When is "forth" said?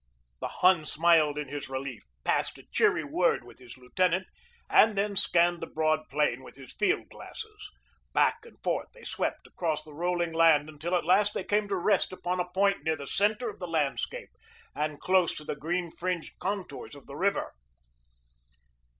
8.63-8.87